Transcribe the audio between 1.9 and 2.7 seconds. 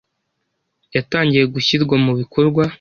mu bikorwa,